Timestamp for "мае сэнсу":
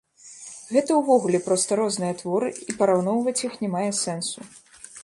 3.77-4.53